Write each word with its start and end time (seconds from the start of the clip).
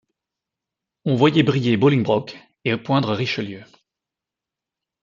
On 1.05 1.15
voyait 1.15 1.43
briller 1.43 1.77
Bolingbroke 1.77 2.35
et 2.65 2.75
poindre 2.75 3.13
Richelieu. 3.13 3.63